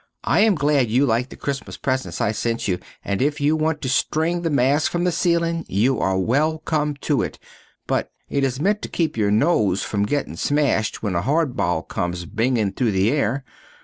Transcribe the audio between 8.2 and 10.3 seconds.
it is ment to keep your nose from